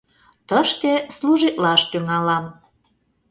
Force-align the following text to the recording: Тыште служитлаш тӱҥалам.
Тыште 0.47 0.91
служитлаш 1.15 1.81
тӱҥалам. 1.91 2.45